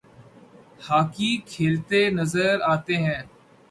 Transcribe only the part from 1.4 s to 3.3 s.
کھیلتے نظر آتے ہیں